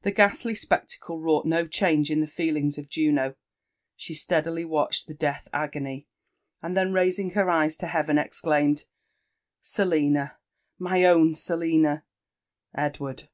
[0.00, 3.34] The ghastly spectacle wrought no change in the feelings of Juno
[3.96, 6.08] She steadily watched the death agony,
[6.62, 8.78] and then raising her eyes to heaven, exclaimed,
[9.60, 10.38] ••Selina!
[10.78, 12.02] my own Selina!
[12.74, 13.28] Edward